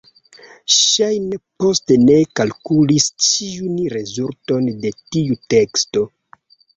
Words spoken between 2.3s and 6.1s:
kalkulis ĉiujn rezultojn de tiu teksto.